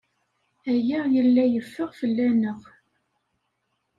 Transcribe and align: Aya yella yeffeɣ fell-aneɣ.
Aya 0.73 0.99
yella 1.13 1.43
yeffeɣ 1.47 1.89
fell-aneɣ. 1.99 2.59